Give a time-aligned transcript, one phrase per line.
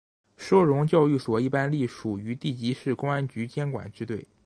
[0.35, 4.27] 收容教育所一般隶属于地级市公安局监管支队。